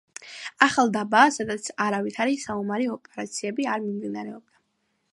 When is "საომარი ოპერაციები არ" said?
2.47-3.89